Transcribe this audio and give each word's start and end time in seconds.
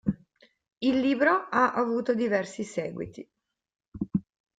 Il 0.79 0.97
libro 0.99 1.29
ha 1.51 1.73
avuto 1.73 2.15
diversi 2.15 2.63
seguiti. 2.63 3.31